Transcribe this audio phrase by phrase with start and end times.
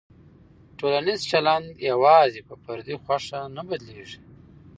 [0.77, 4.19] ټولنیز چلند یوازې په فردي خوښه نه بدلېږي.